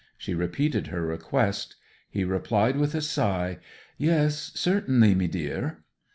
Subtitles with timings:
[0.17, 1.75] She repeated her request.
[2.09, 3.59] He replied with a sigh,
[3.99, 5.83] 'Yes, certainly, mee deer.'